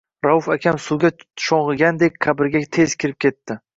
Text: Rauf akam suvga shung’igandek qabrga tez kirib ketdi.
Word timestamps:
Rauf 0.27 0.47
akam 0.55 0.77
suvga 0.85 1.11
shung’igandek 1.47 2.17
qabrga 2.27 2.67
tez 2.79 2.97
kirib 3.05 3.21
ketdi. 3.29 3.59